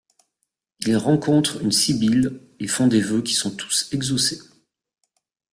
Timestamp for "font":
2.65-2.87